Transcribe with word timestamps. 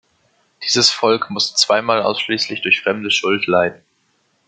Dieses 0.63 0.89
Volk 0.89 1.29
musste 1.29 1.55
zweimal 1.57 2.01
ausschließlich 2.01 2.63
durch 2.63 2.81
fremde 2.81 3.11
Schuld 3.11 3.45
leiden. 3.45 3.83